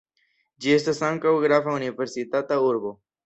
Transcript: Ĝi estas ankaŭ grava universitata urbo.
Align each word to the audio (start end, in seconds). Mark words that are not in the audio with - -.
Ĝi 0.63 0.71
estas 0.77 1.01
ankaŭ 1.09 1.33
grava 1.45 1.75
universitata 1.81 2.59
urbo. 2.71 2.95